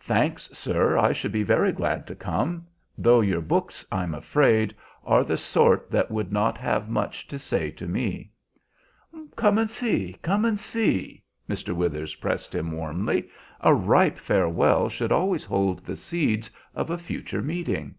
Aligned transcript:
"Thanks, 0.00 0.50
sir, 0.52 0.98
I 0.98 1.12
should 1.12 1.30
be 1.30 1.44
very 1.44 1.70
glad 1.70 2.04
to 2.08 2.16
come; 2.16 2.66
though 2.98 3.20
your 3.20 3.40
books, 3.40 3.86
I'm 3.92 4.16
afraid, 4.16 4.74
are 5.04 5.22
the 5.22 5.36
sort 5.36 5.92
that 5.92 6.10
would 6.10 6.32
not 6.32 6.58
have 6.58 6.88
much 6.88 7.28
to 7.28 7.38
say 7.38 7.70
to 7.70 7.86
me." 7.86 8.32
"Come 9.36 9.58
and 9.58 9.70
see, 9.70 10.16
come 10.22 10.44
and 10.44 10.58
see," 10.58 11.22
Mr. 11.48 11.72
Withers 11.72 12.16
pressed 12.16 12.52
him 12.52 12.72
warmly. 12.72 13.30
"A 13.60 13.72
ripe 13.72 14.18
farewell 14.18 14.88
should 14.88 15.12
always 15.12 15.44
hold 15.44 15.84
the 15.86 15.94
seeds 15.94 16.50
of 16.74 16.90
a 16.90 16.98
future 16.98 17.40
meeting." 17.40 17.94